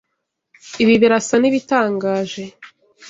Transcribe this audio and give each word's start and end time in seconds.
Ibi 0.81 0.93
birasa 1.01 1.35
n'ibitangaje. 1.39 2.43